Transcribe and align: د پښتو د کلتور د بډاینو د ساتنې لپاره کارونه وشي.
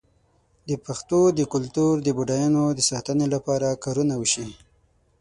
د 0.69 0.71
پښتو 0.85 1.19
د 1.37 1.41
کلتور 1.53 1.93
د 2.01 2.07
بډاینو 2.17 2.63
د 2.77 2.79
ساتنې 2.89 3.27
لپاره 3.35 3.79
کارونه 3.83 4.13
وشي. 4.17 4.47